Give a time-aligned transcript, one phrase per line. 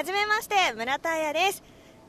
[0.00, 1.62] はじめまして村田彩です。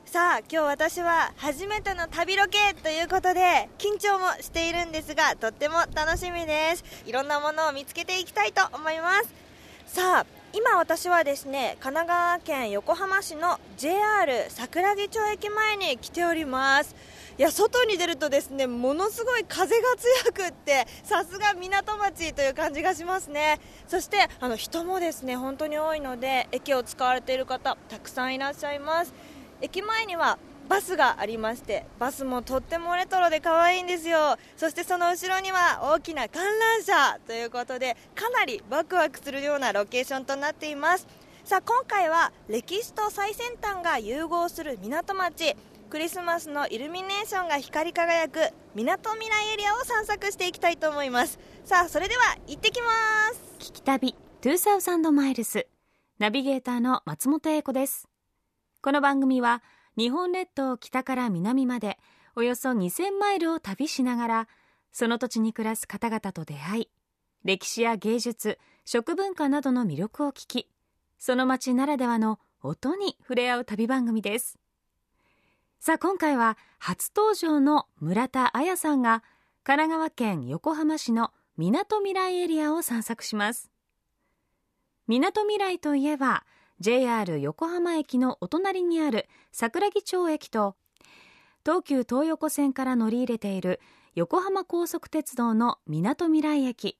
[0.06, 6.84] さあ今日私は初めての旅ロケということで緊張もしているんですがとっても楽しみです。
[7.04, 9.34] いろんなものを見つけていきたいと思います。
[9.84, 16.96] さあ今私はですね神奈川県横浜市の JR 桜木町駅前に来ております。
[17.50, 19.82] 外に出るとですねものすごい風が
[20.24, 23.58] 強くってさすが港町という感じがしますね。
[23.88, 29.12] そしてあの人もですね本当に多いので駅を使われている方たくさんいらっしゃいます。
[29.60, 30.38] 駅前には
[30.68, 34.36] バスがありましてバスもとってもレトロで可愛いんですよ。
[34.56, 41.06] そしてその後ろには大きな観覧車ということでかなりワクワクするようなロケーションとなっています。
[41.44, 45.56] さあ今回は歴史と最先端が融合する港町。
[45.92, 48.38] クリスマスのイルミネーションが光り輝く
[48.74, 51.38] みなとみらいエリアを散策していきたいと思います。
[51.66, 52.88] さあそれでは行ってきま
[53.34, 53.56] す。
[53.58, 55.66] 聞き旅2000マイルス
[56.18, 58.08] ナビゲーターの松本英子です。
[58.80, 59.62] この番組は
[59.98, 61.98] 日本列島北から南まで
[62.36, 64.48] およそ2000マイルを旅しながら
[64.92, 66.88] その土地に暮らす方々と出会い
[67.44, 70.70] 歴史や芸術食文化などの魅力を聞き
[71.18, 74.61] その街ならではの音に触れ合う旅番組です。
[75.84, 79.24] さあ今回は初登場の村田彩さんが
[79.64, 83.68] 神奈川県横浜市のみなとみらいエリアを散策します。
[85.08, 86.44] みなとみらいといえば
[86.78, 90.76] JR 横浜駅のお隣にある桜木町駅と
[91.66, 93.80] 東急東横線から乗り入れている
[94.14, 96.96] 横浜高速鉄道のみなとみらい駅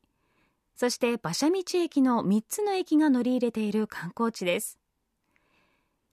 [0.74, 4.80] そして馬車道駅の3つの駅が乗り入れている観光地です。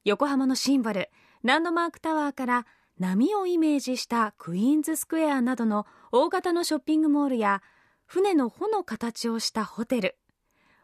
[0.05, 1.09] 横浜のシンボル
[1.43, 2.65] ランドマークタワーから
[2.99, 7.61] 波をイメージしたクイーンズスクエアなどの大型のショッピングモールや
[8.05, 10.17] 船の帆の形をしたホテル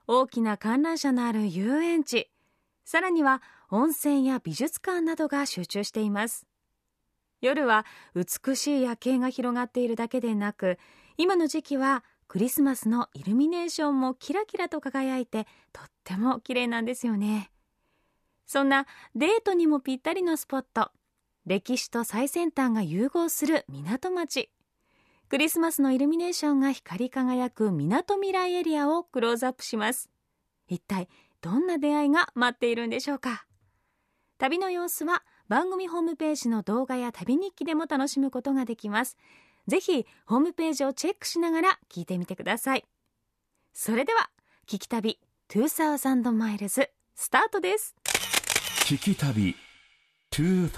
[0.07, 2.31] 大きな観覧車のある遊園地
[2.85, 6.45] さらには温泉や美術館などが集中しています
[7.41, 10.77] 夜は美しい夜景が広がっているだけでなく
[11.17, 17.51] 今の時期はクリスマスのイルミネーションもキラキラと輝いてとっても綺麗なんですよね
[18.45, 18.85] そんな
[19.15, 20.91] デートにもぴったりのスポット。
[21.45, 24.49] 歴史と最先端が融合する港町。
[25.29, 30.09] クリスマスのイルミネーションが光り輝くみなとみらいエリアをクローズアップします。
[30.67, 31.07] 一体
[31.41, 33.45] どんな出会いが待っているんでしょうか。
[34.37, 39.17] 旅の様子は番組ホームページの動画や旅日記でも楽しむことができます。
[39.67, 42.85] ぜひホームページをチェックしながら聞いてみてください。
[43.73, 44.29] それでは
[44.67, 45.19] 聞き旅
[45.49, 47.95] 2000マイルズスタートです。
[48.85, 49.55] 聞き旅
[50.31, 50.69] 2000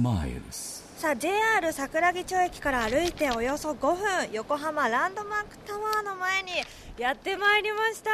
[0.00, 3.98] miles さあ JR 桜木町駅から歩いておよそ5分
[4.32, 6.50] 横浜ランドマークタワーの前に
[6.96, 8.10] やってまいりました。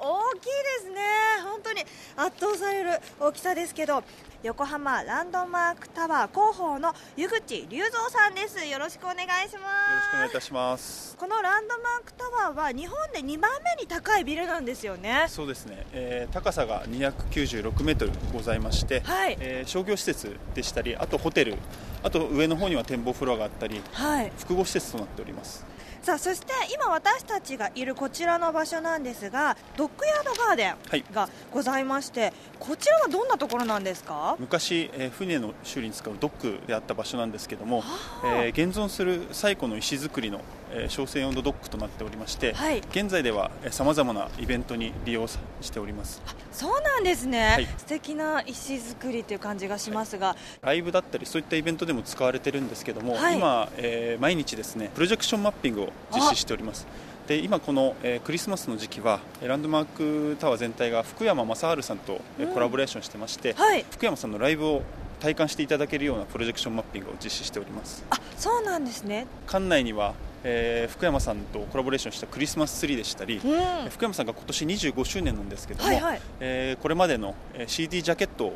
[0.00, 1.00] 大きいですね。
[1.44, 1.82] 本当に
[2.16, 4.02] 圧倒される大きさですけど
[4.44, 8.64] 横浜ランドマークタワー広報の湯口隆三さんです。
[8.64, 9.54] よろしくお願いします。
[9.54, 9.58] よ
[9.96, 11.16] ろしくお願いいたします。
[11.16, 15.24] このランドマークタワーは日本で2番目に高いビルなんですよね。
[15.26, 19.36] そうですね、えー、高さが296メートルございまして、はい。
[19.40, 21.56] えー、商業施設でしたりあとホテル
[22.04, 25.66] あと上の方には展望フロアがあったり、はい、複合施設となっております
[26.08, 34.34] さあそして今私たちがいるこちらの場所なんですがドッグヤードガーデンがございまして、はい、こちらはどんなところなんですか？
[34.38, 37.84] 昔、えー、船の修理に使うドックであった場所なんですけども、
[38.24, 45.38] えー、現存する最古の石造りのえー、商船用のドックとなっておりまして、はい、現在ではさまざまなイベントに利用し
[45.72, 46.20] ております
[46.58, 56.88] そうなんですね、はい、素敵な石造りという感じがしますが、はい、ライブだったりそういったイベントでも使われてるんですけども、はい、今、えー、毎日ですねプロジェクションマッピングを実施しております。
[57.28, 63.54] で今この、えー、クリスマスの時期はランドマークタワー全体が福山雅治さんと、うん、コラボレーションしてまして、
[63.90, 64.82] 福山さんのライブを
[65.20, 68.02] 体感していただけるようなプロジェクションマッピングを実施しております。
[68.10, 69.26] あそうなんですね。
[69.46, 70.14] 館内には
[70.44, 77.34] えー、福山さんとコラボレーションしたクリスマスツリーでしたり、うん、福山さんが今年25周年なんですけども、はいはい、えー、これまでの
[77.66, 78.52] CD ジャケット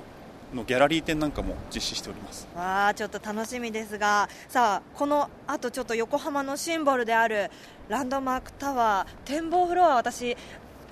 [0.54, 2.46] のギャラリー展なんかも実施しております。
[2.54, 7.50] わあちょっと楽しみですがさあこのあとちょっと横浜のシンボルである
[7.88, 10.36] ランドマークタワー展望フロア私行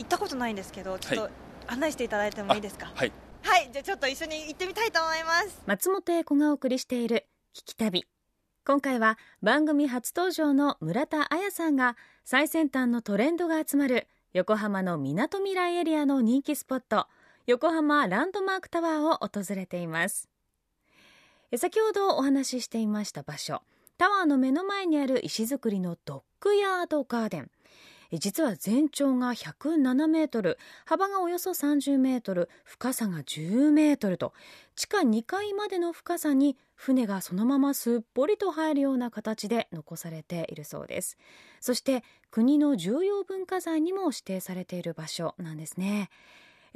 [0.02, 1.30] ったことないんですけどちょっと
[1.66, 2.90] 案内していただいてもいいですか？
[2.94, 3.12] はい。
[3.42, 5.62] はいじゃあちょっと一緒に行ってみたいと思います。
[5.66, 8.06] 松本英子がお送りしている聞き旅
[8.70, 17.08] 今回は番組初登場の村田彩さんが最先端のトレンドが集まる横浜のみなとみらいエリアの人気スポット
[17.48, 20.28] 横浜ランドマークタワーを訪れています。
[21.56, 23.62] 先ほどお話ししていました場所
[23.98, 27.50] タワーの目の前にある石造りのドッグヤードガーデン。
[28.12, 34.32] 実は全長が107メートル幅がおよそ30メートル深さが10メートルと
[34.76, 41.18] 地下2階までの深さに船がそのまますっぽりと入るような形で残されているそうです。
[41.60, 46.08] そして国の重要文化財にも指定されている場所なんですね。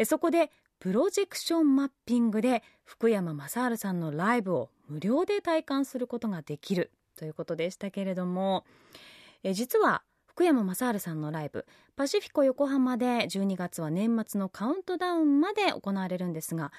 [0.05, 8.67] そこでプロジェクションマッピングで福山雅治さんのライブを無料で体感することができるということでしたけれども
[9.43, 11.65] え実は福山雅治さんのライブ
[11.97, 16.73] パシフィコ横浜で12月は年末のカウントダウンまで行われるんですが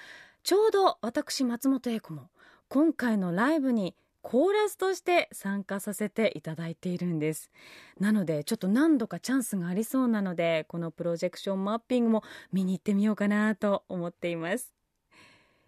[0.43, 2.29] ちょうど私松本英子も
[2.67, 7.51] 今回のライブにコーラスとして参加させていただいているんです。
[7.99, 14.73] なのでちょっと何度かチャンスがありそうなのでこのプロジェクションマッピングも見に行ってみようかなと思っています。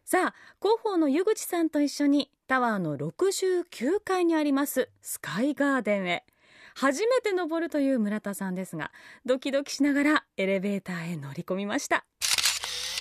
[0.06, 6.26] さあ広報の湯口さんと一緒にタワーの69階にありますスカイガーデンへ。
[6.74, 8.92] 初めて登るという村田さんですが
[9.26, 12.06] ドキドキしながらエレベーターへ乗り込みました。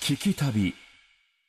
[0.01, 0.75] 聞き旅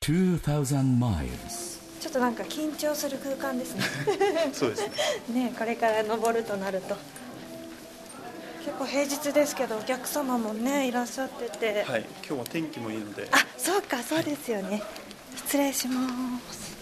[0.01, 3.83] 2000 miles ちょっとなんか緊張する空間ですね。
[4.53, 4.93] そうですね。
[5.51, 6.97] ねこれから登るとなると。
[8.65, 13.29] 結構平日ですけどお客様もねいらっしゃってて、はい今日は天気もいいので。
[13.33, 14.83] あそうかそうですよね、
[15.37, 16.09] 失礼しま
[16.53, 16.77] す。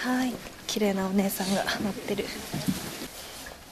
[0.00, 0.34] はい
[0.66, 2.26] 綺麗なお姉さんが乗ってる。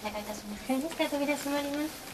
[0.05, 0.73] お願いいたします。
[0.73, 2.13] はい、ですから扉閉まります。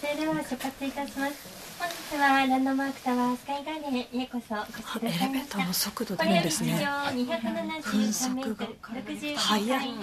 [0.00, 1.63] それでは出発いたします。
[1.84, 5.72] 本日はランドマークタワースカイガーデンへようこそお越しくださいました。
[5.74, 9.94] 速度これより地上273メートル、60速い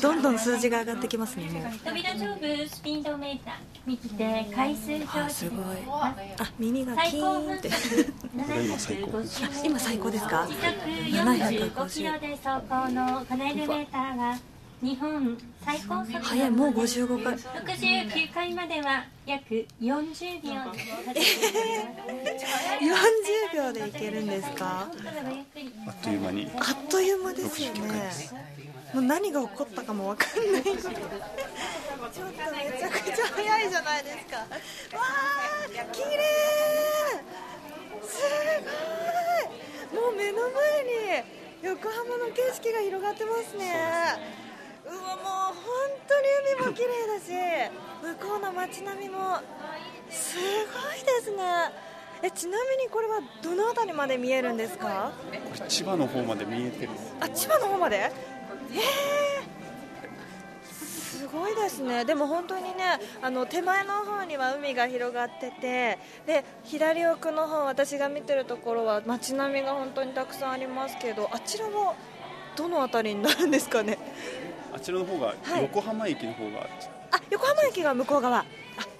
[0.00, 1.48] どんどん数字が上がってきますね
[1.84, 3.54] 扉上部スピードメーター、
[3.84, 6.14] 右手回数表示すごいあ
[6.56, 8.14] 耳がキーンって速
[8.64, 10.66] 今最高分750今最高ですか時速
[11.74, 14.38] 45キロで走行のこのエレベーターは
[14.82, 20.50] 日本最高速度早いもう55回69階までは約40秒。
[23.52, 24.86] 40秒でいけるんですか？
[25.86, 26.50] あっという間に。
[26.56, 28.10] あっという間ですよね。
[28.92, 34.36] もう何が起こったかもわかんないちょっとめちゃくちゃ早いじゃないですか。
[34.36, 36.06] わー綺麗
[38.06, 38.20] す
[39.92, 40.02] ごい。
[40.02, 40.52] もう目の前
[41.22, 41.24] に
[41.62, 44.45] 横浜の景色が広がってますね
[44.86, 45.56] うわもう本
[46.08, 46.26] 当に
[46.58, 47.32] 海も綺麗だし
[48.20, 49.38] 向こうの街並みも
[50.08, 50.42] すご
[50.94, 51.42] いですね。
[52.22, 55.12] えちなみにこれはどの辺りまで見えるんですか？
[55.30, 56.92] これ千葉の方まで見えてる。
[57.20, 57.96] あ千葉の方まで？
[57.96, 58.10] え。
[60.64, 62.04] ー、すごいですね。
[62.04, 71.94] でも本当にねあの手前の方には海が広がっててで左奥の方私が見てるところは街並みが本当にたくさんありますけどあちらは
[72.56, 73.98] どの辺りになるんですかね？
[74.76, 75.62] あちらの方がはい。
[75.62, 76.68] 横浜駅の方が
[77.10, 78.40] あ横浜駅が向こう側。
[78.40, 78.44] あ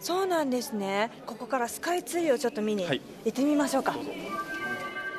[0.01, 1.11] そうなんですね。
[1.27, 3.03] ここからスカイツリーをちょっと見にはい。
[3.27, 3.95] 行ってみましょうか。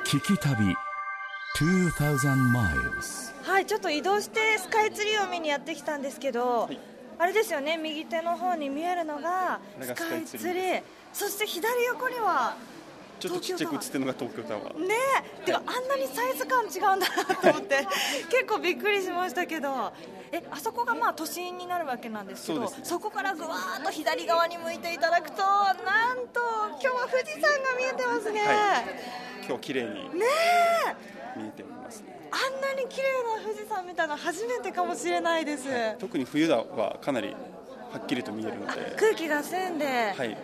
[0.04, 0.74] 聞き旅
[1.60, 1.90] 2000
[2.50, 6.78] miles はい、ちょっと移動してスカイツリーを見にやってきたんですけど、い。
[7.18, 10.40] あれですよね、右手の方に見えるのがこれがスカイツリー。
[10.40, 10.82] スカイツリー。
[11.12, 12.56] そして左横には
[13.18, 14.86] ちょっとちっちゃく映ってるのが東京タワー。
[14.86, 14.94] ね
[15.42, 17.86] え、てかあんなにサイズ感違うんだなと思って。
[18.30, 19.92] 結構びっくりしましたけど。
[20.30, 22.68] えあそこがまあ都心になるわけなんですけどね。
[23.00, 26.40] こからぐわーっと左側に向いていただくとなんと
[26.72, 29.46] 今日は富士山が見えてますね、はい。
[29.46, 29.88] 今日綺麗に
[30.18, 30.26] ね
[31.36, 31.40] え。
[31.40, 32.28] 見えておりますね。
[32.30, 33.04] あんなに綺麗
[33.38, 35.66] な富士山見たの初めてかもしれないです、
[35.98, 37.34] 特に冬だはかなり
[37.92, 38.96] はっきりと見えるので。
[38.98, 40.36] 空気が澄んで、はい。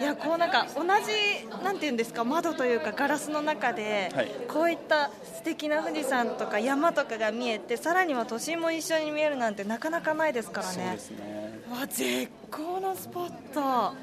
[0.00, 4.30] いやこうなんか同じなんていうんですか窓というかガラスの中で、はい。
[4.48, 10.74] こういった素敵な富士山とか山とかが見えてさらには都心も一緒に見えるなんてなかなかないですからね。
[10.74, 11.60] そうですね。
[11.70, 13.94] わ絶好のスポット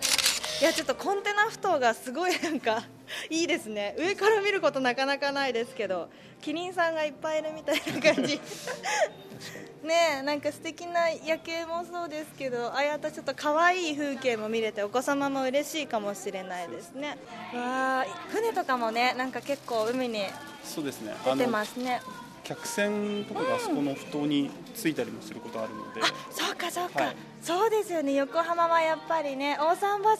[0.61, 2.83] いやちょっとコンテナふ頭がすごいなんか
[3.29, 3.93] いいですね。
[3.99, 6.09] 上から見ることなかなかないですけど
[6.41, 8.39] キリンさんがいっぱいいるみたいな感じ。
[9.83, 17.17] ねえなんか素敵な夜景もそうですけどああやったちょっと可愛い風景も見れてお子様も嬉しいかもしれないですね。
[17.53, 20.23] わあ船とかもねなんか結構海に
[20.63, 21.13] そうですね。
[21.25, 22.01] 出てますね。
[22.43, 28.13] 客船とかがあそこの埠頭についたりもすることあるので、そうかそうか、はいそうですよね。
[28.15, 30.19] 横浜はやっぱりね大桟橋が見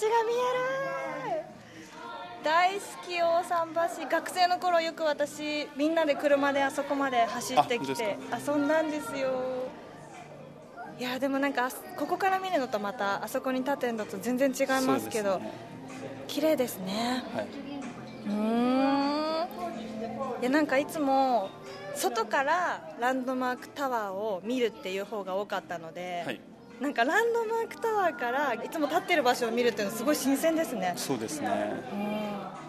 [1.31, 1.41] える。
[2.43, 4.07] 大好き大桟橋。
[4.07, 9.31] 学生の頃よく私みんなで車であそこまで走ってきあて本遊んだんですよ。
[10.99, 15.53] いやでもなんかあここから見るのとまたあそこに立ってるのと全然違いますけどそうですね。
[16.27, 17.23] 綺麗ですね。
[17.33, 17.47] はい。
[18.27, 18.33] うー
[20.37, 20.41] ん。
[20.41, 21.49] いやなんかいつも
[21.95, 26.39] 外からランドマークタワーを見るっていう方が多かったので、はい
[26.81, 30.93] なんかランドマークタワーからいつも立ってる場所を見るっていうのはすごい新鮮ですね。
[30.97, 31.81] そうですね。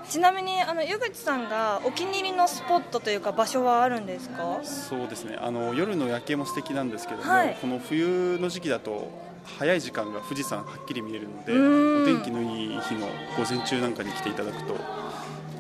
[0.09, 4.61] ちなみにあの湯口さんがお気に入りのスポットというか場所はあるんですか？
[4.63, 5.37] そうですね。
[5.41, 7.57] あの夜の夜景も素敵なんですけども、はい。
[7.61, 9.11] この冬の時期だと
[9.59, 12.03] 早い時間が富士山はっきり見えるのでうん。
[12.05, 14.77] お天気のいい日の午前中なんかに来ていただくと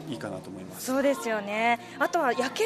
[0.08, 0.86] いいかなと思います。
[0.86, 1.78] そうですよね。
[1.98, 2.64] あとは夜景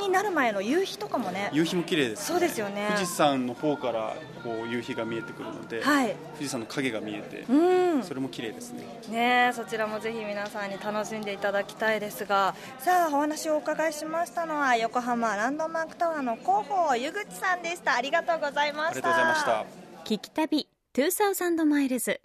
[0.00, 1.50] になる前の夕日とかもね。
[1.52, 2.88] 夕日も綺麗です、そうですよね。
[2.94, 6.14] 富士山の方からこう夕日が見えてくるので、はい。
[6.34, 8.02] 富士山の影が見えて、うん。
[8.02, 8.84] それも綺麗ですね。
[9.10, 12.54] ねえそちらもぜひ皆さんに楽しんでいただきたいですが。
[12.78, 17.94] さあお話をお伺いしましたのは横浜ランドマークタワーの広報湯口さんでした。
[17.94, 18.92] ありがとうございました。
[18.92, 19.64] ありがとうございました。
[20.04, 22.20] 聞き旅2000マイルズ。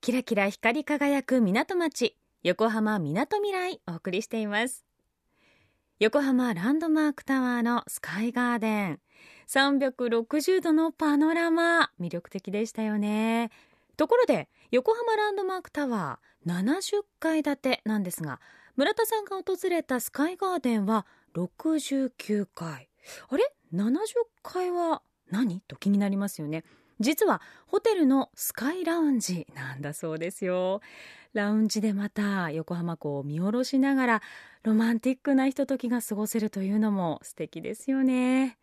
[0.00, 4.84] キラキラ光り輝く港町横浜みなとみらいお送りしています。
[5.98, 9.00] 横浜ランドマークタワーのスカイガーデン。
[9.48, 11.90] 360度のパノラマ。
[11.98, 13.50] 魅力的でしたよね。
[13.96, 18.42] ところで横浜ランドマークタワー70階建てなんですが
[18.76, 22.90] 村田さんが訪れたスカイガーデンは69階。
[23.30, 23.88] あれ？70
[24.42, 25.62] 階は何？
[25.62, 26.62] と気になりますよね。
[27.04, 30.80] 実はホテルのスカイラウンジなんだそうですよ。
[31.34, 34.22] ラウンジでまた横浜港を見下ろしながら
[34.62, 38.56] ロマンティックなひとときが過ごせるというのも素敵ですよね。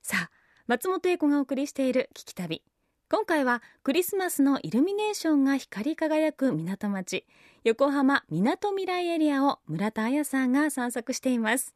[0.00, 0.30] さあ
[0.68, 2.62] 松本英子がお送りしている聞き旅。
[3.08, 7.24] 今回はクリスマスのイルミネーションが光り輝く港町
[7.64, 11.74] 横浜みなとみらいエリアを村田彩さんが散策しています。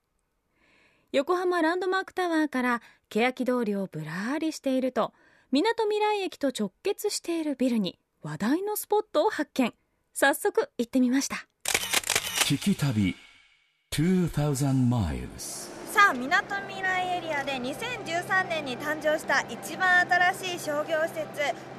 [1.12, 5.12] 横浜ランドマークタワーから欅通りをぶらーりしていると
[5.52, 9.74] みなとみらい駅と直結しているビルに話題のスポットを発見。
[10.14, 11.46] 早速行ってみました。
[12.44, 13.16] 聞き旅
[13.90, 21.26] 2000 miles さあみなとみらいエリアで2013年に誕生した一番新しい商業施設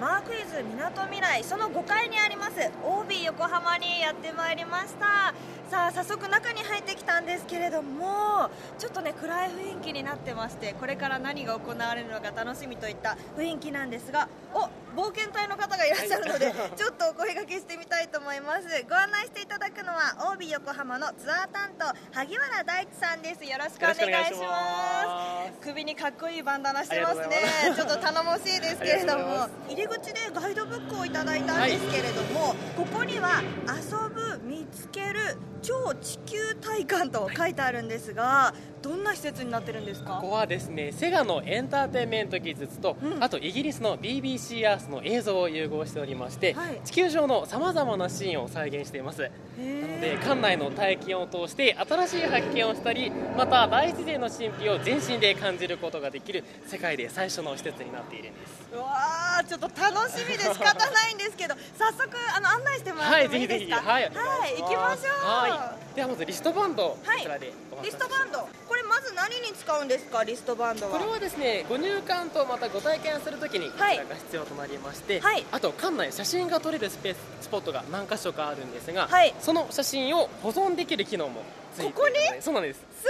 [0.01, 1.45] マークイズみなとみらい。
[1.45, 5.33] その5階にあります OB 横浜にやってまいりました。
[5.69, 18.67] さあ早速中に入ってきたんですけれどもちょっとね暗い雰囲気になってましてこれから何が行われるのか楽しみといった雰囲気なんですがお冒険隊の方がいらっしゃるので、 ちょっとお声掛けしてみたいと思います。
[18.89, 23.43] ご案内していただくのは OB 横浜のツアー担当萩原大地さんです。
[23.45, 23.93] よろしくお願
[24.23, 25.59] いしまます。
[25.61, 27.37] 首にかっこいいバンダナしてますね。
[27.75, 40.15] ちょっと頼もしいですけれども入り口でガイドブックをいただいたんですけれども、ここには遊ぶ見つける超地球体感と書いてあるんですがどんな施設になってるんですか？
[40.15, 43.23] ここはですねセガのエンターテインメント技術と、うん。
[43.23, 46.81] あとイギリスの BBC アースの映像を融合しておりまして、はい。
[46.83, 49.21] 地球上のさまざまなシーンを再現しています。
[49.21, 58.67] なので館内の体験を通して新しい発見をしたりまた大自然の神秘を全身で感じることができる世界で最初の施設になっているんです。
[58.73, 63.75] うわーちょっと楽しみで仕方ないんですけど早速あの案内してもらってもいいですか？
[63.75, 64.11] はいはい
[64.57, 65.27] 行きましょう。
[65.27, 65.95] はい。
[65.95, 67.17] ではまずリストバンド、はい。
[67.17, 67.51] こちらで
[67.83, 68.47] リストバンド。
[68.67, 70.23] これまず何に使うんですか？
[70.23, 70.91] リストバンドは。
[70.91, 73.97] これはですねご入館とまたご体験するときにこちはい。
[73.97, 75.45] らが必要となりまして、はい。
[75.51, 79.33] あと館内写真が撮れるスペーススポットが何箇所かあるんですが、はい。
[79.39, 81.41] その写真を保存できる機能も
[81.77, 82.15] ここに？
[82.41, 82.79] そうなんです。
[82.79, 83.07] す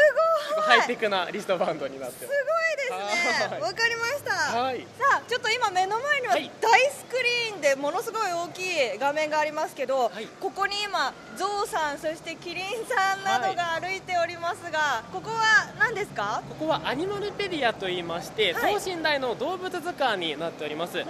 [0.56, 0.64] ごい。
[0.64, 2.28] ハイテクなリストバンドになってす。
[2.28, 2.36] ごい
[2.78, 3.48] ですね。
[3.50, 3.62] はい。
[3.62, 4.60] わかりました。
[4.62, 4.82] はい。
[4.82, 4.86] さ
[5.20, 6.52] あちょっと今目の前にははい。
[6.62, 7.16] 大スク
[7.52, 10.28] リーンでものすごい大きい画面がありますけど、はい。
[10.40, 16.44] ここに今ゾウさんそしてキリンさんなどが歩いておりますが、ここは何ですか？
[16.50, 18.76] ここはアニマルペディアといいまして、はい。
[18.76, 21.08] 等身大の動物図鑑になっております、うんうん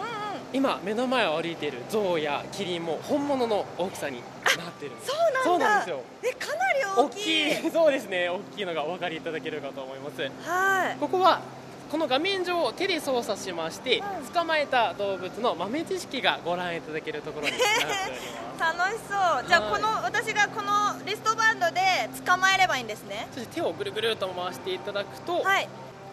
[0.54, 5.12] 今目の前を歩いているゾウやキリンも本物の大きさになってるんです。
[5.44, 6.02] そうなんですよ。
[6.24, 7.24] えかなり大大きい。
[7.64, 7.72] きい。
[7.72, 8.30] そうですね。
[8.30, 10.22] 大きいのがお分かりいただけるかと思います。
[10.22, 10.98] はい。
[11.00, 11.42] ここは
[11.90, 14.28] この画面上を手で操作しまして、うん。
[14.34, 18.78] 捕まえた動物の豆知識がご覧いただけるところになっております。
[18.78, 19.16] 楽しそ
[19.46, 19.48] う。
[19.48, 19.82] じゃあはい。
[19.82, 21.82] この私がこのリストバンドで
[22.26, 23.28] 捕まえればいいんですね。
[23.34, 25.68] そして手をぐるぐると回していただくと、はい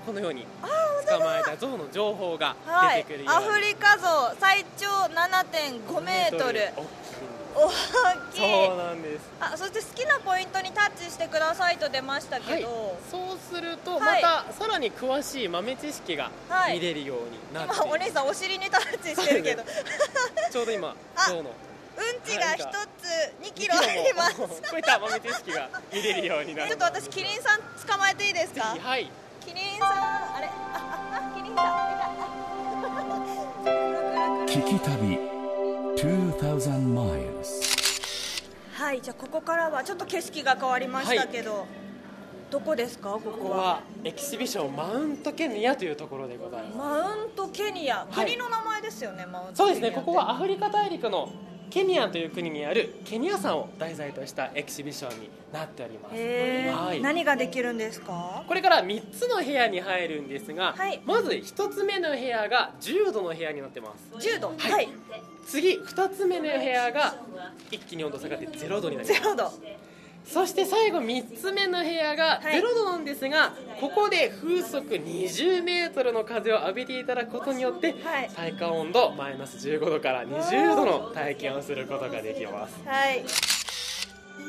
[0.08, 0.46] このように
[1.06, 3.04] 捕まえた象の情報がはい。
[3.04, 6.60] 出てくるように、アフリカゾウ最長7.5メートル。
[7.54, 7.68] 大
[8.32, 8.40] きい。
[8.40, 9.28] そうなんです。
[9.38, 12.64] あそして好きなポイントにタッチしてくださいと出ましたけど、はい、
[13.10, 14.22] そうするとはい。
[14.22, 16.78] またさらに詳しい豆知識がはい。
[16.78, 17.74] 見れるようになって。
[17.74, 19.62] い今る、お兄さんお尻にタッチしてるけど。
[20.50, 21.42] ちょうど今あ象の。
[21.42, 22.66] うんちが一つ
[23.42, 24.36] 2キロ2あります。
[24.40, 26.70] こういった豆知識が見れるようになる。
[26.70, 28.74] ちょっと私キリンさん捕まえていいですか？
[28.80, 29.10] はい
[29.44, 29.88] キリンさん
[30.36, 30.46] あれ？
[30.48, 32.08] あああキリンさんいた。
[34.52, 35.18] 聞き旅
[35.96, 37.46] 2000 miles
[38.72, 41.66] はいじゃあここからはちょっと景色が変わりましたけど、
[42.50, 43.10] どこですか？
[43.10, 43.34] ここは。
[43.36, 46.76] ここはエキシビションマウントケニアというところでございます。
[46.76, 48.24] マウントケニア、はい。
[48.26, 51.30] 国の名前ですよねマウントケニアそうですねここはアあフリカ大陸の
[51.70, 56.14] ケニアという国にあるケニア山を題材としたエキシビションになっております。
[56.14, 57.00] はい。
[57.00, 58.44] 何ができるんですか？
[58.46, 61.00] これから3つの部屋に入るんですが、はい。
[61.04, 64.28] まず1つ目の部屋が10度の部屋になってます。
[64.28, 64.48] 10度？
[64.48, 64.72] はい。
[64.72, 64.88] はい、
[65.46, 67.16] 次2つ目の部屋が
[67.70, 69.22] 一気に温度下がって0度になります。
[69.22, 69.52] 0度
[70.26, 72.60] そして最後3つ目の部屋がはい。
[72.60, 78.30] 0度なんですが、ここで風速20メートルの風を浴びていただくことによって、はい。
[78.34, 82.76] 体感温度マイナス15度から20度の体験をすることができます。
[82.86, 83.24] はい。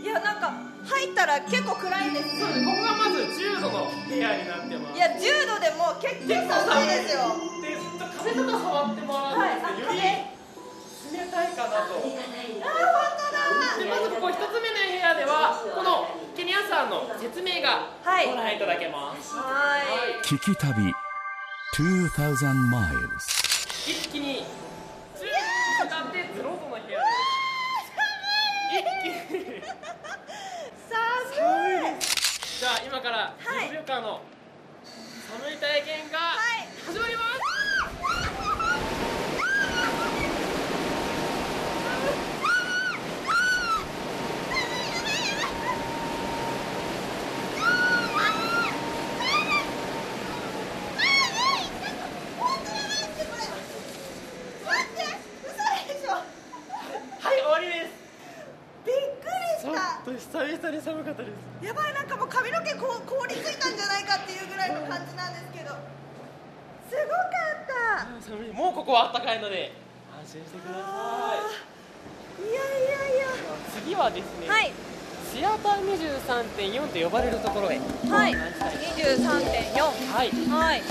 [0.02, 0.54] いやなんか
[0.86, 2.40] 入ったら結構暗いです。
[2.40, 4.98] そうですここがまず10度の部屋になってます。
[4.98, 7.36] いや10度でも結構寒いですよ。
[7.62, 10.39] でちょっと壁とか触ってもらはいあうんですけど、より
[11.08, 11.96] 冷たいかなと。
[11.96, 12.12] あ本
[13.80, 18.28] でまずここ1つ目の部屋ではこのケニアさんの説明がはい。
[18.28, 20.26] ご覧いただけます、当だはい。
[20.26, 20.94] 聞き旅
[21.78, 23.16] 2000 miles
[23.88, 24.44] 一気に
[25.16, 25.24] 10
[25.88, 27.06] 分かかって0度の部屋で。
[27.88, 27.96] す
[28.72, 29.64] 一気に。
[30.90, 31.00] 寒
[31.96, 32.00] い
[32.60, 34.22] じゃあ今からはい15秒間の
[35.40, 36.68] 寒い体験がはい。
[36.86, 37.40] 始まります、
[54.66, 55.04] 待って
[55.46, 55.54] 嘘
[55.94, 56.24] でしょは
[57.34, 57.92] い終わりです
[58.86, 65.78] びっくりちょしたっと久々に寒かったですやばいなんかもう髪の毛こう凍りついたんじゃないかっていうぐらいの感じなんですけど
[66.90, 69.72] すごかった寒いもうここは暖かいので
[70.26, 71.38] 安心してくださ
[72.42, 73.28] いいやいやいや
[73.78, 74.72] 次はですね、はい
[75.30, 75.86] シアター
[76.26, 77.78] 23.4と呼ばれるところへ
[78.10, 80.82] はい案内したい23.4はいはい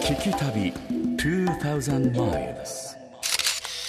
[0.00, 0.72] 聞き旅
[1.16, 3.07] 2000 miles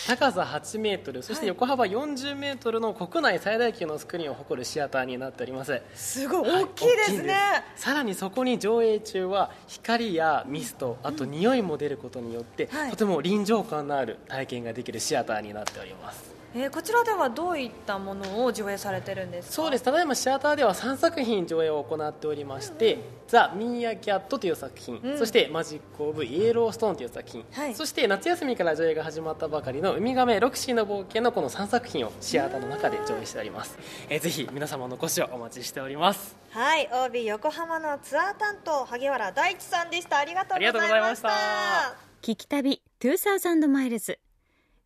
[0.09, 5.79] 高さ8メートルそして横幅40メートルの国内最大級のスクリーンを誇るシアターになっております。
[5.93, 6.49] すごい。
[6.49, 7.37] 大きいですね、
[7.75, 12.89] さらにそこに上映中は光やミストあと匂いも出ることによって、はい。
[12.89, 19.53] とても臨場感のある体験ができるシアターになっておりますえーこちらではどういったものを上映されてるんですか？
[19.53, 19.83] そうです。
[19.83, 22.97] ただいまシアターでは3作品上映を行っておりまして
[23.29, 25.17] 「ザ・ミーアキャット」という作品、うん。
[25.19, 27.75] そして「マジック・オブ・イエローストーン」という作品、はい。
[27.75, 33.77] そして夏休みから上映が始まったばかりの「ウミガメロクシーの冒険」のこの3作品をシアターの中で上映しております、
[34.09, 36.35] えーぜひ皆様のお越しをお待ちしております。
[36.49, 40.17] はい OB 横浜のツアー担当萩原大地さんでした。
[40.17, 40.71] ありがとうございました。
[40.71, 42.31] ありがとうございました。
[42.33, 44.19] 聞き旅2000マイルズ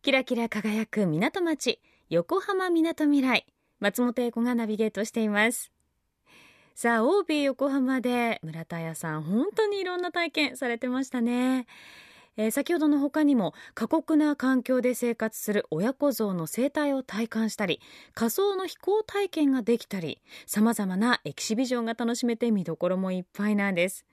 [0.04, 3.46] キラキラ輝く港町横浜みなとみらい
[3.80, 5.72] 松本英子がナビゲートしています。
[6.74, 11.66] さあ OB 横浜で村田屋さん本当にいろんな体験されてましたね。
[12.36, 17.80] えー先ほどの他にも過酷な環境で生活する親子象の生態を体感したり
[18.12, 24.04] 仮想の飛行体験ができたりさまざまなエキシビジョンが楽しめて見どころもいっぱいなんです。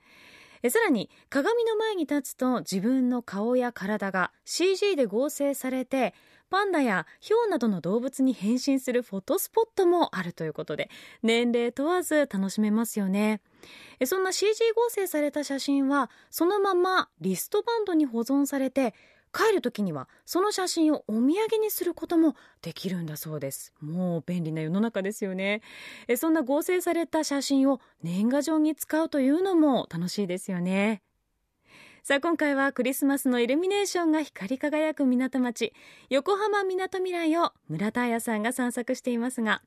[0.69, 6.13] さらに鏡の前に立つと自分の顔や体が CG で合成されて
[6.51, 10.89] パンダやヒョウなどの動物に変身するフォトスポットもあるということで
[11.23, 13.41] 年齢問わず楽しめますよね。
[14.05, 18.93] そんな CG 合成された写真はそのままリストバンドに保存されて
[19.33, 23.73] 帰る時にはその写真をお土産にすることもできるんだそうです。
[23.81, 25.61] もう便利な世の中ですよね。
[26.07, 31.01] えそんな合成された写真を年賀状に使うというのも楽しいですよね。
[32.03, 35.71] さあ今回はクリスマスのイルミネーションが光り輝く港町
[36.09, 39.61] 横浜みなとみらいを村田彩さんが散策していますが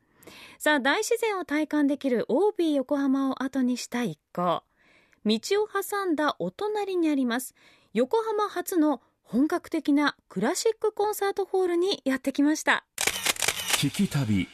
[0.59, 4.65] さあ大自然を体感できる OB 横浜を後にした一行。
[5.25, 7.55] 道を挟んだお隣にあります
[7.93, 12.85] 横浜初の本格的なクラシックコンサートホールにやってきました。
[13.79, 14.47] 聞き旅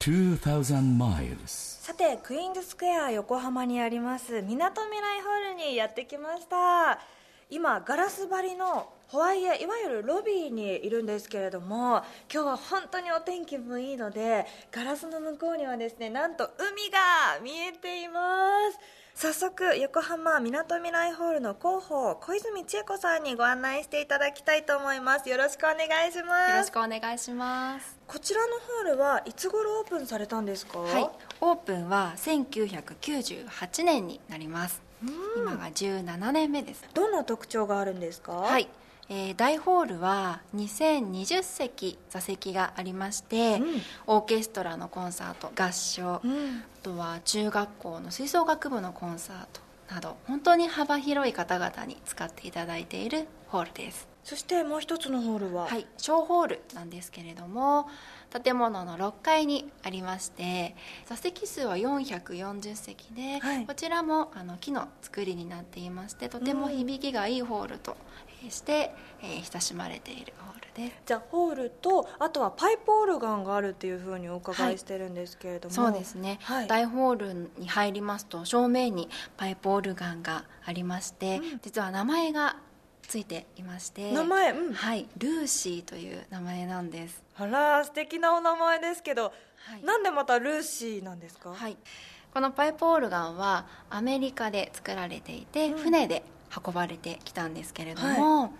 [0.00, 6.98] 2000 miles さてクイーンズスクエア横浜にありますみなとみらいホールにやってきました。
[7.50, 18.20] 今ガラス張りのホワイエいわゆるロビーにいるんですけれども今日は本当にお天気もいいのでガラスの向こうにはですねなんと海が見えていま
[18.70, 18.78] す
[19.22, 25.28] 早速横浜みなとみらいホールの広報小泉千恵子さんにご案内していただきたいと思います。
[25.28, 26.50] よろしくお願いします。
[26.52, 27.98] よろしくお願いします。
[28.06, 30.78] こちらのホールはいつ頃オープンされたんですか？
[30.78, 31.10] はい、
[31.42, 34.80] オープンは1998年になります。
[35.36, 36.82] 今が17年目です。
[36.94, 38.32] どんな特徴があるんですか？
[38.32, 38.68] はい、
[39.12, 43.82] えー大ホールは2020席座席がありまして、うん。
[44.06, 46.62] オーケストラのコンサート合唱、うん。
[46.82, 49.60] とは中学校の吹奏楽部のコンサート
[49.92, 54.08] など本当に幅広い方々に使っていただいているホールです。
[54.22, 55.66] そしてもう一つのホールは？
[55.66, 57.88] はい小ホールなんですけれども
[58.30, 63.66] 建物の6階にありまして座席数は440席で、はい。
[63.66, 67.96] こちらもあの木の作りになっていましてとても響きがいいホールと
[68.48, 71.02] して、えー親しまれているホールです。
[71.04, 76.68] じゃあホールとあとはパイプオルガンがあるっていうふうにお伺いしてるんですけれども、そうですね、はい。
[76.68, 82.56] 大ホールに入りますと正面にパイプオルガンがありまして、実は名前が
[83.02, 84.72] ついていまして名前うん。
[84.72, 85.08] はい。
[85.18, 87.22] ルーシーという名前なんです。
[87.36, 89.30] あら素敵なお名前ですけど、は
[89.76, 89.84] い。
[89.84, 91.76] なんでまたルーシーなんですか、はい。
[92.32, 96.22] このパイプオルガンはアメリカで作られていて、船で
[96.64, 98.52] 運ばれてきたんですけれども、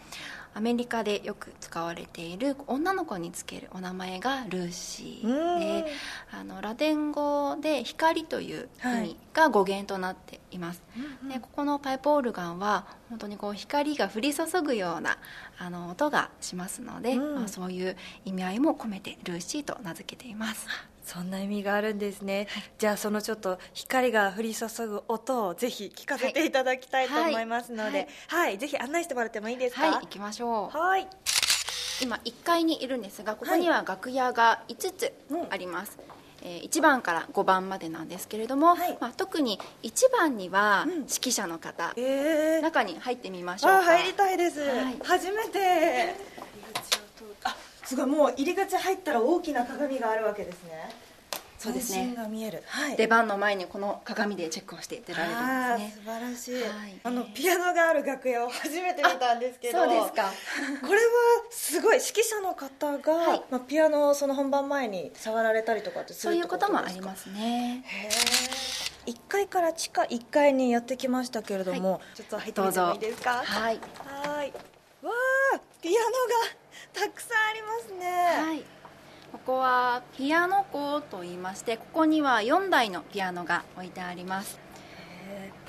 [0.53, 5.87] アメリカでよく使われている女の子につけるお名前がルーシーで
[6.33, 10.83] あのラテン語で光という意味が語源となっています、
[11.29, 15.19] でここのパイプオルガンは本当にこう光が降り注ぐような
[15.59, 17.35] あの音がしますので、うん。
[17.37, 20.67] まあ、そういう意味合いも込めてルーシーと名付けています
[21.05, 22.47] そんな意味があるんですね、
[22.79, 28.59] じゃあそのちょっと光が降り注ぐ音をぜひ聞かせていただきたいとはい思いますので、はい。
[28.59, 29.83] ぜひ案内してもらってもいいですか？
[29.83, 30.01] はい。
[30.03, 30.77] 行きましょう。
[30.77, 31.09] はい。
[32.03, 35.13] 今1階にいるんですがここには楽屋が5つ
[35.51, 36.11] あります、えー
[36.71, 38.97] 1番から5番までなんですけれども、はい。
[38.99, 40.93] まあ、特に1番にはうん。
[40.93, 43.79] 指揮者の方、えー、中に入ってみましょうか。
[43.81, 44.97] あ入りたいです、はい。
[45.05, 46.15] 初めて。
[46.39, 46.40] あ
[47.91, 50.95] すごいもう入り口入ったら大きな鏡があるわけですね。
[51.59, 52.15] そうですね。
[52.17, 52.63] が見える。
[52.69, 52.97] はい。
[52.97, 56.03] 出番の前にこの鏡でチェックをして出られるんですね。
[56.05, 57.01] 素晴らしい、はい。
[57.03, 60.31] あのピアノがある楽屋を初めて見たんですけどそうですか。
[60.87, 61.03] これは
[61.51, 63.43] すごい指揮者の方が、はい。
[63.51, 67.83] まあ、ピアノをその本番前に触られたりとかってそういうこともありますね。
[67.85, 73.43] へえ1階から地下1階にやってきましたけれども、はちょっと入ってみてもいいですか？
[73.45, 73.81] はい。
[74.05, 74.53] はい。
[75.03, 75.11] わ
[75.57, 76.61] あピアノが
[76.93, 78.65] たくさんありますね、はい。
[79.33, 84.59] ここはピアノ庫と言いましてここには4台のピアノが置いてあります。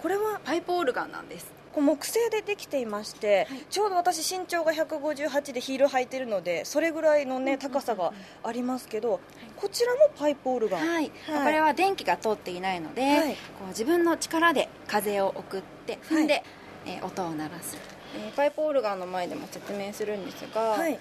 [0.01, 0.39] これは？
[0.43, 1.51] パイプオルガンなんです。
[1.73, 3.59] こう木製でできていまして、はい。
[3.69, 8.11] ちょうど私身長が158でヒール履いてるのでそれぐらいのね、高さが
[8.43, 9.21] ありますけど、
[9.55, 10.87] こちらもパイプオルガン。
[10.87, 13.33] はい、これは電気が通っていないので、はい。
[13.33, 16.43] こう自分の力で風を送って踏んで、
[16.85, 17.77] えー音を鳴らす、
[18.15, 20.99] えーパイプオルガンの前でも説明するんですが、はい。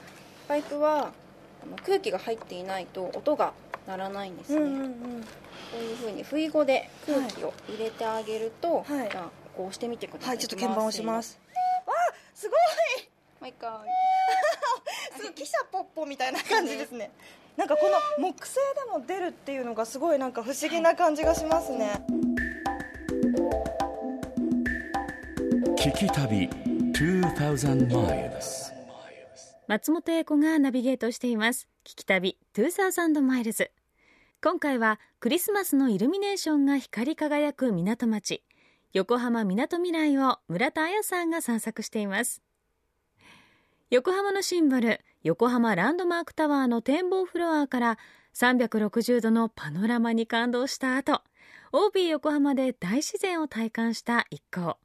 [0.49, 1.13] パイプは
[1.85, 3.53] 空気が入っていないと音が
[3.87, 4.93] 鳴らないんですね、うんうんうん。
[5.23, 5.29] こ
[5.79, 9.11] ういうふうに不意語で空気を入れてあげると、はい。
[9.11, 10.29] じゃあこう押してみてください。
[10.31, 11.39] はいちょっと鍵盤押します。
[11.87, 12.59] わあすごい。
[13.41, 13.71] もう一回。
[15.17, 17.11] すごい汽車ポッポみたいな感じですね。
[17.57, 22.01] なんかこの木製でも出るっていうのがすごいなんか不思議な感じがしますね、
[25.77, 26.49] 聞き旅。
[26.49, 26.80] 2000 miles
[29.69, 31.67] 松本英子がナビゲートしています。
[31.83, 33.71] 聞き旅2000マイルズ
[34.43, 38.45] 今回はクリスマスのイルミネーションが光り輝く港町。
[38.93, 42.43] 横浜みなとみらいを村田彩さんが散策しています。
[43.89, 47.99] 横浜のシンボル横浜ランドマークタワーの展望フロアから
[48.35, 51.23] 360度のパノラマに感動した後
[51.73, 54.77] OB 横浜で大自然を体感した一行。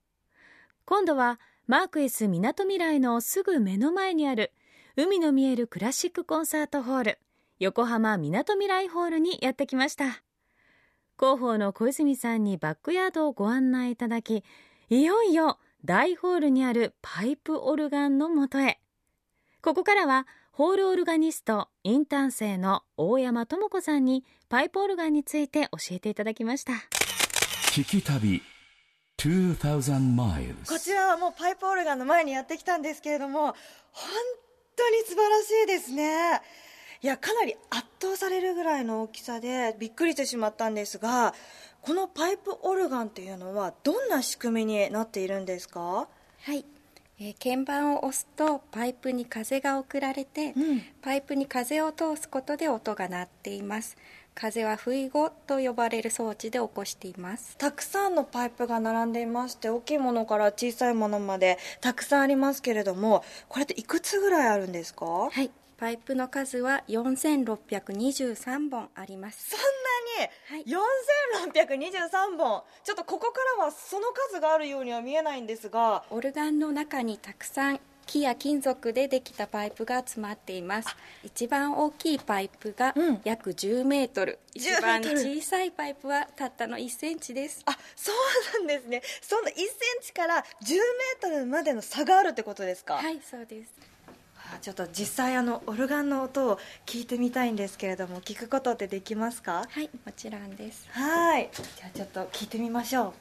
[0.86, 4.51] 今度はマークエスみなとみらいのすぐ目の前にある
[4.95, 7.19] 海の見えるクラシックコンサートホール
[7.60, 10.21] 横浜みなとみらいホールにやってきました。
[11.17, 14.43] 広報の小泉さんにバックヤードをご案内いただき
[14.89, 18.80] いよいよ大ホールにあるパイプオルガンのもとへ。
[19.62, 26.73] ここからはホールオルガニストインターン生の大山智子さんにパイプオルガンについて教えていただきました。
[27.71, 28.41] 聞き旅
[30.67, 33.56] こちらはもうパイプオルガンの前にやってきたんですけれども本
[34.75, 36.41] 当に素晴らしいですね。
[37.01, 41.34] いやかなり圧倒されるぐらいの大きさでびっくりしてしまったんですが
[41.82, 45.82] このパイプオルガンっていうのはどんな仕組みになっているんですか？
[45.82, 46.08] は
[46.54, 46.65] い、
[47.19, 50.82] えー鍵盤を押すとパイプに風が送られて、うん。
[51.01, 53.97] パイプに風を通すことで音が鳴っています
[54.36, 57.56] 風は不意語と呼ばれる装置で起こしています。
[57.58, 65.06] たくさんのパイプが並んでいまして大きいものから小さいものまでたくさんありますけれどもこれっていくつぐらいあるんですか？
[65.06, 65.50] はい。
[65.78, 69.50] パイプの数は4623本あります。
[69.50, 69.65] そんな
[70.60, 72.63] に？4623本。
[72.84, 76.06] ちょっとここからはその数があるようには見えないんですが。
[76.12, 80.89] オルガンの中にたくさん木や金属でできたパイプが詰まっています。
[81.24, 87.62] 一番大きいパイプが約10メートル、一番小さいパイプはたったの1センチです。
[87.65, 89.02] あそうなんですね。
[89.22, 89.68] その1セン
[90.02, 92.96] チから10メートルまでの差があるってことですか？
[92.96, 93.74] はいそうです。
[94.62, 99.65] ちょっと実際あのオルガンの音を聞いてみたいんですけれども聞くことってできますか？
[99.68, 100.88] はいもちろんです。
[100.91, 101.50] はい。
[101.52, 103.13] じゃあちょっと聞いてみましょう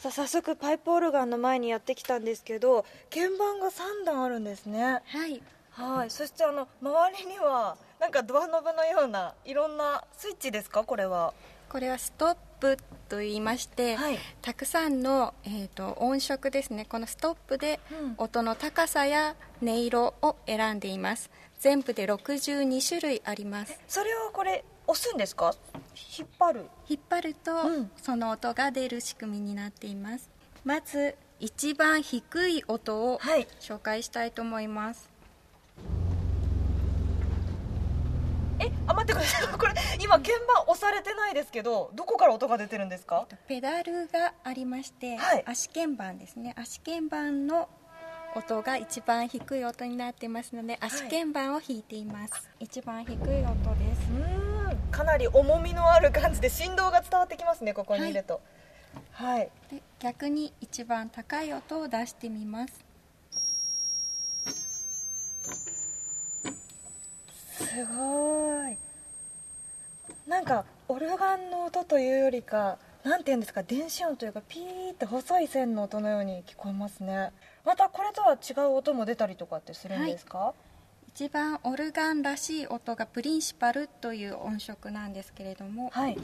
[0.00, 5.02] さあ早速パイプオルガンの前にやってきたんですけど鍵盤が3段あるんですね。
[5.04, 5.42] はい。
[5.72, 6.10] はい。
[6.10, 10.84] そしてあの周りにはなんかドアノブのようないろんなスイッチですか？
[10.84, 11.34] これは。
[11.68, 12.78] これはストップ
[13.10, 14.18] と言いまして、はい。
[14.40, 16.86] たくさんの、えー、と音色ですね。
[16.88, 18.14] このストップでうん。
[18.16, 21.30] 音の高さや音色を選んでいます。
[21.58, 23.78] 全部で62種類あります。
[23.86, 25.54] それをこれ押すんですか？
[26.18, 26.66] 引っ張る。
[26.88, 27.90] 引っ張ると、うん。
[27.96, 30.30] その音が出る仕組みになっています。
[30.64, 33.46] まず一番低い音をはい。
[33.60, 35.08] 紹介したいと思います、
[38.58, 39.48] えあ待ってください。
[39.56, 43.26] これ今鍵盤押されてないですけどどこから音が出てるんですか？
[43.48, 45.44] ペダルがありまして、はい。
[45.46, 46.54] 足鍵盤ですね。
[46.58, 47.68] 足鍵盤の
[48.36, 53.32] 音が一番低い音になってますので足鍵盤を弾いています、一番低い音です。
[53.32, 54.49] うーん
[55.00, 58.42] かなり重みのある感じで振動が伝わってきますねここにいると。
[59.12, 62.84] はい、で逆に一番高い音を出してみます。
[67.64, 68.76] すごい。
[70.28, 77.30] なんかオルガンの音というよりかなんていうんですか電子音というかピーって細い線の音のように聞こえますね。
[77.64, 80.52] またこれとは違う音も出たりとかってするんですか、
[81.14, 86.16] 一番オルガンらしい音がプリンシパルという音色なんですけれども、はい。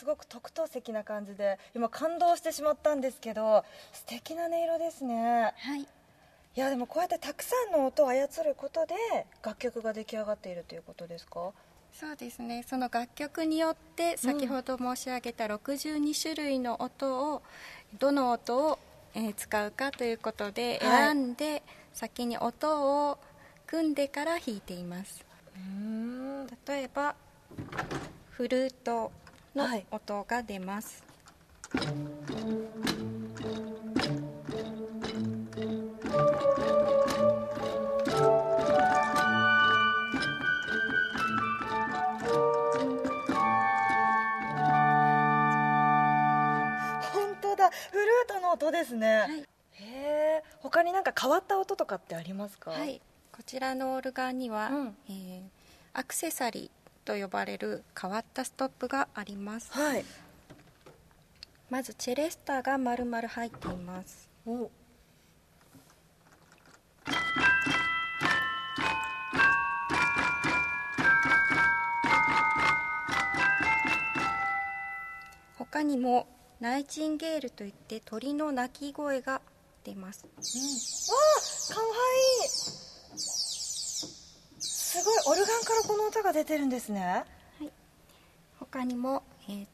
[0.00, 5.52] すごく特等席な感じで今感動してしまったんですけど素敵な音色ですね。
[5.54, 5.80] はい。
[5.82, 5.86] い
[6.54, 8.94] やでもこうやってたくさんの音を操ることで
[9.44, 11.52] 楽曲が出来上がっているということですか？
[11.92, 12.64] そうですね。
[12.66, 17.42] その楽曲によって先ほど申し上げた62種類の音を
[17.98, 18.78] どの音を、
[19.14, 21.14] えー使うかということではい。
[21.14, 23.18] 選んで、先に音を
[23.66, 25.26] 組んでから弾いています。
[25.56, 26.46] うん。
[26.46, 27.14] 例えば
[28.30, 29.12] フルート
[29.54, 29.86] のはい。
[29.90, 31.02] 音が出ます、
[31.72, 31.80] 本
[47.40, 47.70] 当だ。
[47.90, 49.40] フルートの音ですね、はい。
[49.40, 49.44] へ
[49.82, 52.70] え他になんか変わった音とかってありますか？
[52.70, 53.00] はい、
[53.32, 54.96] こちらのオルガンには、うん。
[55.08, 55.42] えー
[55.92, 56.79] アクセサリー
[57.10, 59.72] と呼ばれる変わったストップがあります。
[59.72, 60.04] はい。
[61.68, 64.30] まずチェレスタが丸々入っています。
[64.46, 64.70] お。
[75.58, 76.28] 他にも
[76.60, 79.40] ナイチンゲールといって鳥の鳴き声が
[79.82, 80.26] 出ます。
[80.26, 80.30] わ
[81.38, 81.49] あ
[86.10, 87.24] 音が出てるんですね。
[88.58, 89.66] 他にも、えー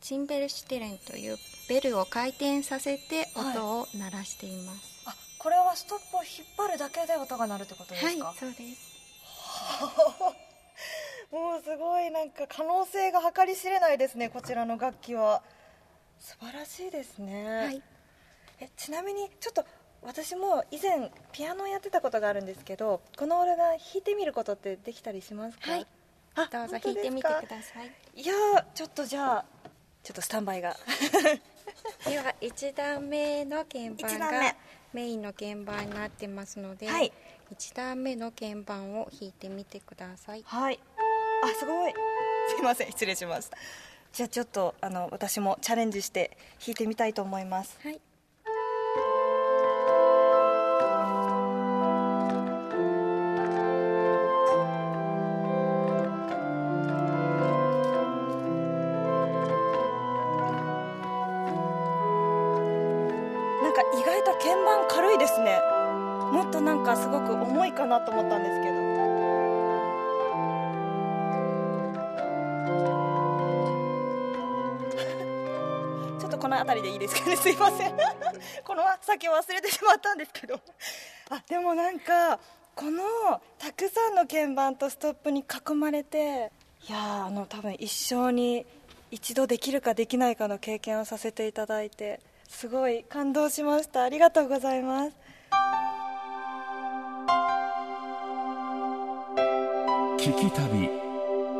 [0.00, 8.60] チンベルシュテレンというベルを回転させて音を鳴らしています、あこれはストップを引っ張るだけで音が鳴るってことですはいか、そうです。
[11.32, 12.10] もうすごい。
[12.10, 15.42] なんか可能性が計り知れないですねこちらの楽器は。
[16.18, 17.82] 素晴らしいですね、はい。
[18.60, 19.64] えちなみにちょっと
[20.06, 25.70] 私も以前ピアノをやってたことがあるんですけどこのオルガン弾いてみることってできたりしますか？
[25.72, 25.86] はい。
[26.36, 26.78] あどうぞ。
[26.78, 28.20] 弾いてみてください。
[28.20, 29.44] いやーちょっとじゃあ
[30.02, 30.76] ちょっとスタンバイが。
[32.06, 34.54] では1段目の鍵一盤が
[34.92, 37.12] メインの鍵盤になってますので、はい。
[37.54, 40.42] 1段目の鍵盤を弾いてみてください。
[40.44, 40.78] はい。
[41.42, 41.94] あすごい。
[42.54, 43.56] すいません失礼しました。
[44.12, 47.78] じゃあちょっとあの私もチャレンジして弾いてみたいと思います。
[47.82, 48.00] はい
[76.44, 77.36] この辺りでいいですかね。
[77.36, 77.96] すいません。
[78.64, 80.60] この先忘れてしまったんですけど。
[81.30, 82.38] あでもなんか
[82.76, 86.52] このたくさんの鍵盤とストップに囲まれて
[86.86, 88.66] いやあの多分一生に
[89.10, 94.02] 一度できるかできないかの経験をさせていただいてすごい感動しました。
[94.02, 95.16] ありがとうございます。
[100.18, 100.90] 聞き旅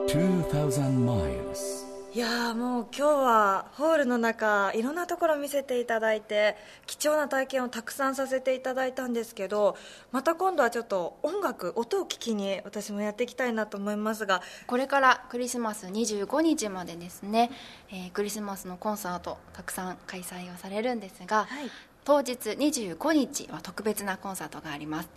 [0.09, 1.84] 2000 miles.
[2.14, 6.55] いやーもう今日はホールの中いろんなところ見せていただいて
[6.87, 9.77] 貴重な体験をたくさんさせていただいたんですけど
[10.12, 17.50] また今度はちょっと音楽音を聞きに私もやっていきたいなと思いますがこれからクリスマス25日までですね、
[17.90, 21.70] えークリスマスのコンサートたくさん開催をされるんですが、はい。
[22.05, 25.09] 当日25日は特別なコンサートがあります。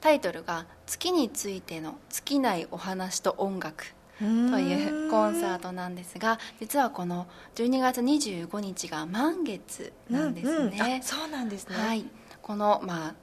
[0.00, 3.86] タイトルが「月についての尽きないお話と音楽」
[4.18, 11.02] というコンサートなんですが実はこの12月25日が満月なんですうんうん。
[11.02, 11.76] そうなんですね。
[11.76, 12.06] はい、
[12.40, 13.14] この、まあ、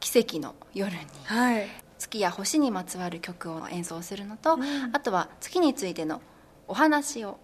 [0.00, 1.66] 奇跡の夜にはい。
[1.98, 4.90] 月や星にまつわる曲を演奏するのと、うん。
[4.92, 6.20] あとは月についての
[6.68, 7.38] お話を、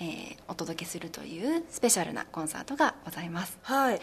[0.00, 3.58] えーお届けするというスペシャルなコンサートがございます。
[3.62, 4.00] はい。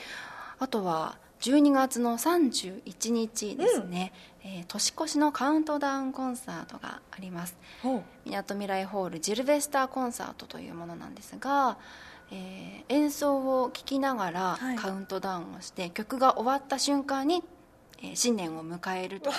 [0.58, 4.12] あとは12月の31日ですね、
[4.44, 7.56] えー年越しのカウントダウンコンサートがあります。
[7.82, 11.78] ほみなとみらいホールジルベスターコンサートというものなんですが、
[12.32, 14.76] えー演奏を聴きながらはい。
[14.76, 17.44] カウントダウンをして、曲が終わった瞬間に、
[18.02, 19.36] えー新年を迎えるという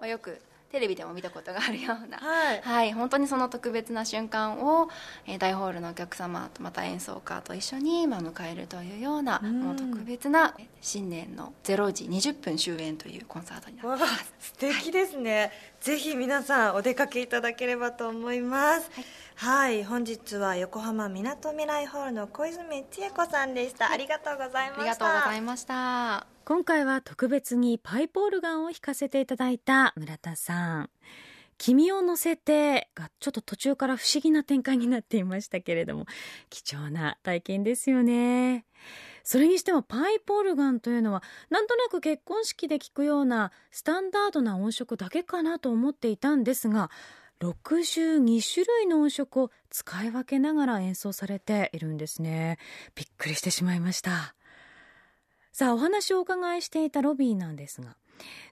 [0.00, 2.60] まあ、よくテレビでも見たことがあるような、はい。
[2.62, 4.88] はい、本当にその特別な瞬間を、
[5.26, 9.62] えー大ホールのお客様とまた演奏家と一緒に、まあ、迎えるというようなうん。
[9.62, 15.50] もう特別なえー新年の0時20分終演というコンサートになってわあ素敵ですね、
[15.80, 18.90] ぜひ皆さんお出かけいただければと思います。
[19.36, 23.90] はい、本日は横浜みなとみらいホールの小泉千恵子さんでした。
[23.90, 24.80] ありがとうございました。
[24.80, 30.90] ありがとうございました今回は特別にパイプオルガンを弾かせていただいた村田さん
[31.58, 36.06] 「君を乗せて」がちょっと途中から不思議な展開になっていましたけれども
[36.48, 38.64] 貴重な体験ですよね。
[39.24, 46.90] それにしてもパイプオルガンというのはなんとなく結婚式で聴くようなスタンダードな音色だけかなと思っていたんですが
[47.40, 52.56] 62種類の音色を使い分けながら演奏されているんですね。
[52.94, 54.34] びっくりしてしまいました。
[55.58, 57.96] さあお話をお伺いしていたロビーなんですが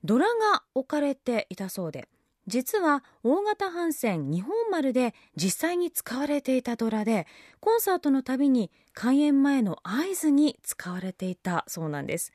[0.03, 2.09] ドラが置かれていたそうで
[2.49, 7.29] 実は大型帆船日本丸で実際に使われていたドラで
[7.61, 12.33] コンサートのたびに開演前の合図に使われていたそうなんです。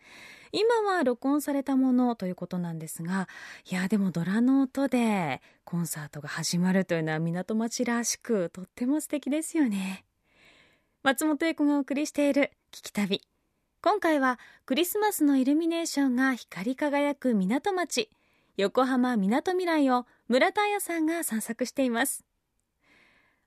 [0.54, 3.28] 今は録音されたものということなんですが
[3.70, 10.06] いやでもドラの音でコンサートが始まるというのは港町らしくとっても素敵ですよね。
[11.04, 13.22] 松本英子がお送りしている「聞き旅」
[13.84, 18.12] 今回はクリスマスのイルミネーションが光り輝く港町
[18.56, 22.24] 横浜みなとみらいを村田彩さんが散策しています。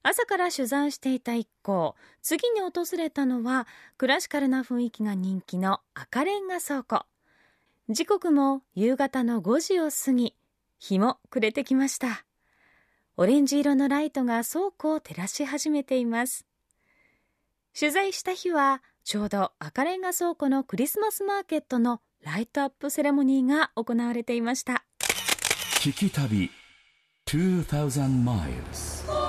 [0.02, 7.04] 朝から取材していた一行次に訪れたのはクラシカルな雰囲気が人気の赤レンガ倉庫。
[7.88, 10.34] 時刻も夕方の5時を過ぎ
[10.80, 12.24] 日も暮れてきました。
[13.16, 16.44] オレンジ色のライトが倉庫を照らし始めています。
[17.78, 24.86] 取材した日はちょうど赤レンガ倉庫のクリスマスマーケットのライトアップセレモニーが行われていました。
[25.80, 26.50] 聞き旅
[27.26, 29.23] 2000 miles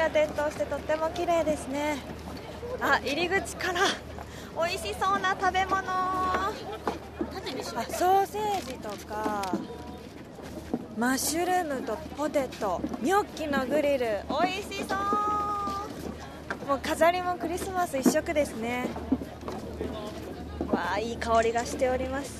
[0.00, 1.98] が点灯してとっても綺麗ですね。
[2.80, 3.80] あ入り口から
[4.56, 5.82] 美味しそうな食べ物。
[5.86, 6.50] あ
[7.90, 9.52] ソーセージとか
[10.96, 14.98] マッシュルームとポテトニョッキのグリル美味しそう。
[16.66, 18.86] もう飾りもクリスマス一色ですね。
[20.70, 22.39] わあいい香りがしております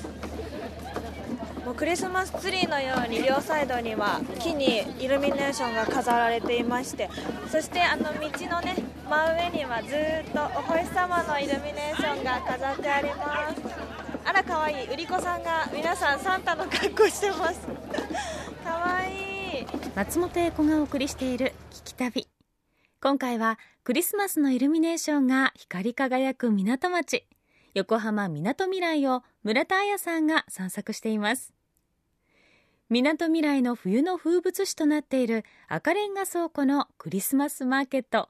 [1.71, 7.09] もうクリスマスツリーのように両サイドには木にイルミネーションが飾られていまして
[7.49, 8.75] そしてあの道のね
[9.09, 13.61] 真上にはずっとお星様のイルミネーションが飾ってあります。
[14.25, 17.61] あらかわいい売り子さんが皆さんサンタの格好してます。
[18.65, 19.65] かわいい。
[19.95, 22.27] 松本英子がお送りしている聞き旅。
[23.01, 27.25] 今回はクリスマスのイルミネーションが光り輝く港町。
[27.73, 31.53] 横浜みなとみらいを村田彩さんが散策しています。
[32.91, 38.27] みなとみらいの冬の風物詩となっている赤レンガ倉庫のクリスマスマーケット。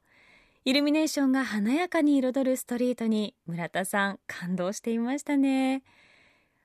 [0.65, 5.81] イルミネーションが華やかに彩るストリートに村田さん感動していましたね。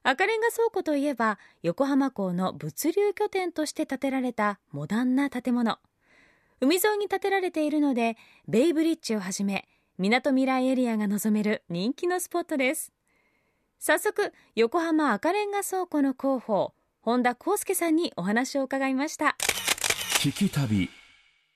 [0.03, 5.78] 赤レンガ倉庫といえば横浜港の物流拠点として建てられたモダンな建物。
[6.61, 9.66] 海沿いに建てられているのでベイブリッジをはじめ
[9.97, 12.92] みなとみらいエリアが望める人気のスポットです。
[13.78, 16.74] 早速横浜赤レンガ倉庫の広報
[17.07, 19.36] 本田康介さんにお話を伺いました。
[20.18, 20.90] 聞き旅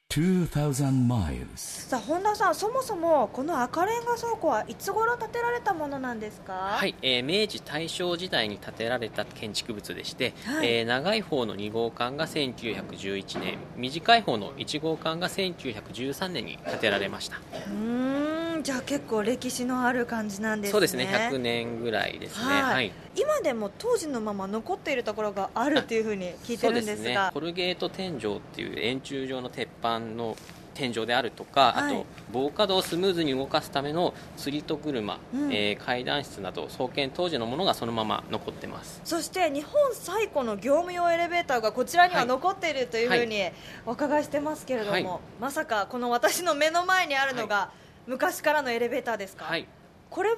[0.08, 6.52] 2000 miles さあ本田さんそもそもこの赤レンガ倉庫はいつ頃建てられたものなんですか？
[6.52, 10.68] はい、えー明治大正時代に建てられた建築物でして、はい。
[10.68, 17.38] えー長い方の2号館が1911年短い方の1号館が1913年に建てられました。
[17.38, 20.72] うーんじゃあ結構歴史のある感じなんですね。
[20.72, 21.08] そうですね。
[21.10, 22.44] 100年ぐらいですね。
[22.44, 22.62] はい。
[22.62, 22.92] はい。
[23.16, 27.26] 今でも当時のまま残っているところがあるっていうふうに聞いてるんですが。
[27.26, 27.30] ね。
[27.32, 30.36] コルゲート天井っていう円柱状の鉄板の
[30.74, 31.96] 天井であるとか、はい。
[31.96, 35.52] あと防火戸をスムーズに動かすための釣りと車、うん。
[35.52, 39.00] えー階段室など創建当時のものがそのまま残ってます。
[39.04, 42.28] そして日本最古の業務用エレベーターがこちらにははい。
[42.28, 43.50] 残っているというふうに
[43.86, 45.04] お伺いしてますけれども、はい。
[45.40, 47.70] まさかこの私の目の前にあるのが
[48.06, 49.66] 昔からのエレベーターですか、はい。
[50.08, 50.36] これは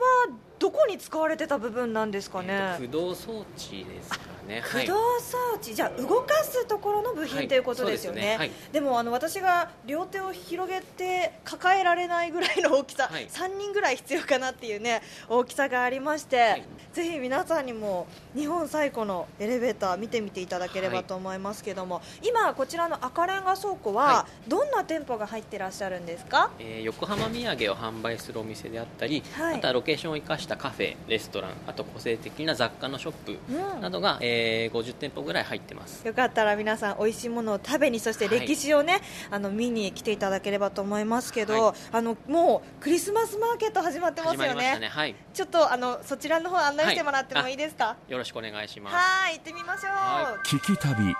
[0.58, 4.62] どこに使われてた部分なんですかね、えーと駆動装置ですかね。
[4.64, 8.36] 駆動装置、じゃあ動かすところの部品はいということですよね,、そうですね。
[8.36, 8.50] はい。
[8.72, 13.26] でもあの私が両手を広げて抱えられないぐらいの大きさ、はい。
[13.28, 16.64] 3人ぐらい必要かなっていうね大きさがありまして、はい。
[16.92, 21.04] ぜひ皆さんにも日本最古のエレベーター見てみていただければはい。
[21.04, 29.54] と思いますけども、今こちらの赤レンガ倉庫ははどんな店舗が入ってらっしゃるんですか、えー横浜土産を販売するお店であったり、はい。
[29.56, 33.80] あとはロケーションを生かしたカフェレストランあと個性的な雑貨のショップうん。
[33.80, 36.06] などが、えー50店舗ぐらい入ってます。
[36.06, 41.74] よかったら皆さん美味しいものを食べにそしてはい歴史をね、あの見に来ていただければと思いますけど、はい。
[41.92, 44.88] あのもうクリスマスマーケット始まってます始まよねりましたね。
[44.88, 45.14] はい。
[45.34, 47.96] ちょっとあのそちらの方案内してもらってもはいいいですか？
[48.08, 48.96] よろしくお願いします。
[48.96, 51.14] はい行ってみましょう、は聞き旅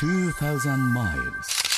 [0.00, 1.73] 2000 miles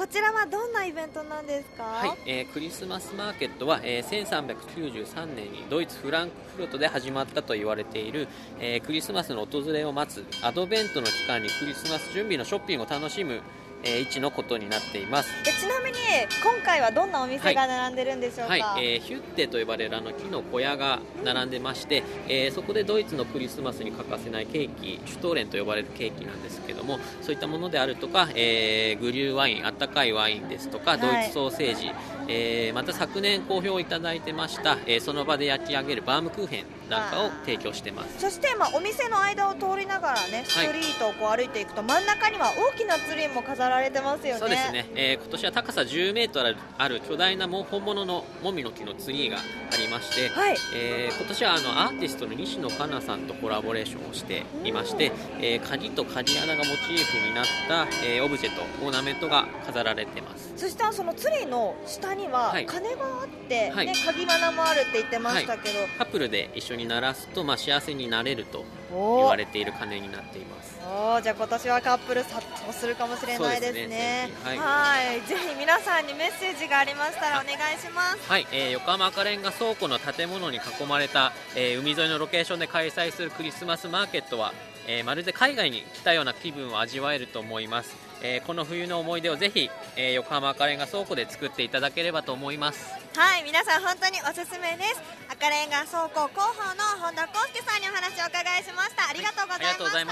[0.00, 1.82] こちらはどんなイベントなんですか？
[1.82, 8.26] はい、えークリスマスマーケットは、えー1393年にドイツ・フランクフルトで始まったと言われている、
[8.58, 13.42] えークリスマスの訪れを待つアドベントの期間にクリスマス準備のショッピングを楽しむ、
[13.82, 15.44] えー位置のことになっています。
[15.44, 15.98] でちなみに
[16.42, 30.98] 今回はどんなお店が並んでるんでしょうか、はい、えーヒュッテと呼ばれるあの木の小屋が並んでまして、えーそこでドイツのクリスマスに欠かせないケーキシュトーレンと呼ばれるケーキなんですけどもそういったものであるとか、えーグリューワインあったかいワインですとか、い。
[30.98, 31.90] ドイツソーセージ、
[32.28, 38.20] えーまた昨年好評いただいてました、えーその場で焼き上げるバームクーヘンなんかを提供してます。
[38.20, 44.40] そして、まあ、お店の間を通りながらねストリートをこう歩いていくと、真ん中には大きなツリーも飾られてますよね。
[44.40, 49.40] そうですね、えー今年は高さ10メートルある巨大なも本物のもみの木のツリーがあ
[49.76, 50.56] りまして、はい。
[50.74, 60.52] えー今年はあのアーティストの西野カナさんとコラボレーションをしていまして、えー鍵と鍵穴がモチーフになった、えーオブジェとオーナメントが飾られてます。
[60.56, 62.66] そしてそのツリーの下にははい。
[62.66, 63.86] 鐘があって、はい。
[63.86, 70.80] ね、鍵穴もあるって言ってましたけど、カップルで一緒に鳴らすと、まあ、幸せになれると言われている鐘になっています。
[70.82, 73.86] おーじゃあ今年はカップル殺到するかもしれないですね。
[73.86, 75.20] ねはい。
[75.28, 78.28] ぜひ皆さんにメッセージがありましたらお願いします。
[78.28, 84.52] はい、えー横浜赤レンガ倉庫の建物に囲まれた、えー海沿いのロケーションで開催するクリスマスマーケットは、
[84.86, 95.02] えーまるで海外に来たような気分を味わえると思います、えーこの冬の思い出をぜひ、えー横浜赤レンガ倉庫で作っていただければと思いますはい皆さん本当におすすめです。
[95.28, 99.10] 赤レンガ倉庫広報の本田康介さんにお話をお伺いしました。
[99.10, 100.04] ありがとうございました,、ありがとうござい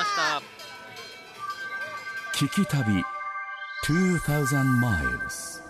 [2.34, 3.05] 聞き旅
[3.86, 5.62] 2000 miles.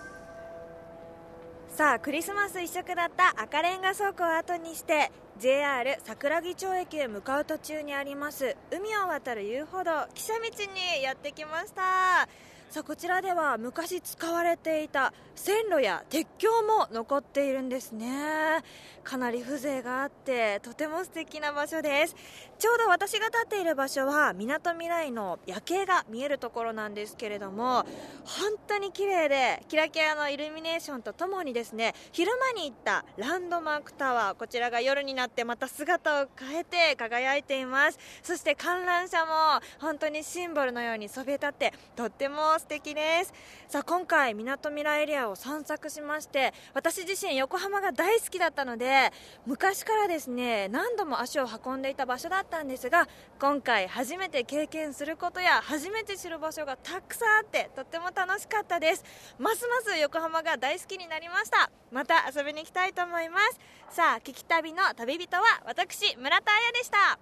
[1.69, 8.57] さあクリスマス一色だった赤レンガ倉庫を後にして JR 桜木町駅へ向かう途中にあります。
[8.71, 12.27] 海を渡る遊歩道汽車道にやってきました
[12.69, 18.61] さあこちらでは昔使われていた線路や鉄橋も残っているんですね。
[19.03, 22.15] かなり風情があってとても素敵な場所です。
[22.59, 27.85] ちょうど私が立っている場所はみなとみらいの夜景が見えるところなんですけれども
[28.25, 37.97] 本当に綺麗でキラキラのイルミネーションとともにですね昼間に行ったランドマークタワーこちらが夜になってまた姿を変えて輝いています。
[38.21, 39.31] そして観覧車も
[39.79, 43.33] 本当にシンボルのようにそびえ立ってとっても素敵です。
[43.67, 49.11] さあ今回みなとみらいエリアを散策しまして私自身横浜が大好きだったので
[49.45, 53.07] 昔からですね何度も足を運んでいた場所だったんですが
[53.39, 59.03] 今回初めて経験することや初めて知る場所がたくさんあってとっても楽しかったです。
[59.37, 61.71] ますます横浜が大好きになりました。
[61.91, 63.59] また遊びに行きたいと思います。
[63.89, 67.19] さあ聞き旅の旅人は私村田彩でした。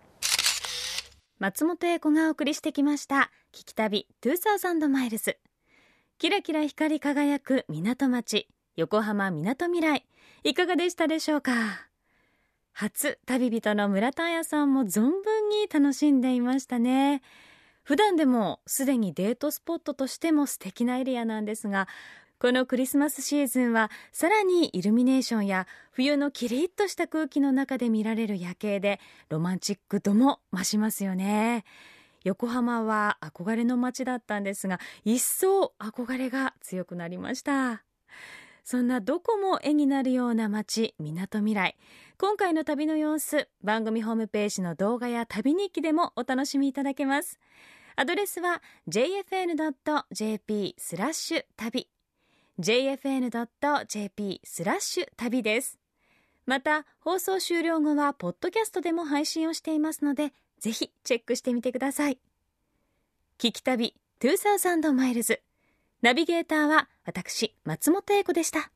[1.40, 3.32] 松本英子がお送りしてきました。
[3.54, 5.38] 聞き旅2000マイルズ。
[6.20, 10.06] キラキラ光り輝く港町横浜みなとみらい
[10.44, 11.88] いかがでしたでしょうか？
[12.74, 17.22] 初旅人の村田彩さんも存分に楽しんでいましたね。
[17.84, 21.88] 普段でもすでにデートスポットとしても素敵なエリアなんですが
[22.40, 31.64] このクリスマスシーズンはさらにイルミネーションや冬のキリッとした空気の中で見られる夜景でロマンチック度も増しますよね。
[32.24, 37.84] 横浜は憧れの街だったんですが一層憧れが強くなりました。
[38.64, 41.78] そんなどこも絵になるような街みなとみらい
[42.18, 47.40] 今回の旅の様子番組ホームページの動画や旅日記でもお楽しみいただけます。
[47.96, 51.88] アドレスは jfn.jp スラッシュ旅。
[52.60, 55.80] jfn.jp スラッシュ旅です。
[56.46, 62.20] また放送終了後はポッドキャストでも配信をしていますのでぜひチェックしてみてください。
[63.38, 65.42] 聞き旅2000マイルズ。
[66.02, 68.72] ナビゲーターは私松本英子でした。